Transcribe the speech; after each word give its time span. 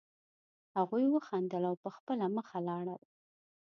هغوی 0.77 1.05
وخندل 1.11 1.63
او 1.69 1.75
په 1.83 1.89
خپله 1.95 2.25
مخه 2.35 2.57
لاړل 2.67 3.01